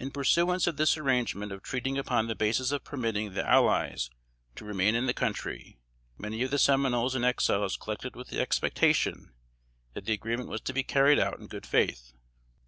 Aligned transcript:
In 0.00 0.10
pursuance 0.10 0.66
of 0.66 0.78
this 0.78 0.96
arrangement 0.96 1.52
of 1.52 1.62
treating 1.62 1.96
upon 1.96 2.26
the 2.26 2.34
basis 2.34 2.72
of 2.72 2.82
permitting 2.82 3.34
the 3.34 3.48
allies 3.48 4.10
to 4.56 4.64
remain 4.64 4.96
in 4.96 5.06
the 5.06 5.14
country, 5.14 5.78
many 6.18 6.42
of 6.42 6.50
the 6.50 6.58
Seminoles 6.58 7.14
and 7.14 7.24
Exiles 7.24 7.76
collected 7.76 8.16
with 8.16 8.30
the 8.30 8.40
expectation 8.40 9.32
that 9.92 10.06
the 10.06 10.12
agreement 10.12 10.48
was 10.48 10.62
to 10.62 10.72
be 10.72 10.82
carried 10.82 11.20
out 11.20 11.38
in 11.38 11.46
good 11.46 11.66
faith. 11.66 12.14